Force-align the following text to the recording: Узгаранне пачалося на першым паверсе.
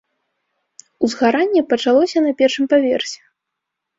Узгаранне 1.07 1.61
пачалося 1.73 2.17
на 2.27 2.31
першым 2.39 2.65
паверсе. 2.71 3.21